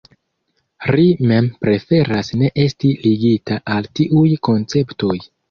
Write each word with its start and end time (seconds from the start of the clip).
Ri 0.95 1.03
mem 1.31 1.49
preferas 1.65 2.33
ne 2.41 2.49
esti 2.65 2.93
ligita 3.05 3.61
al 3.77 3.93
tiuj 4.01 4.27
konceptoj. 4.51 5.15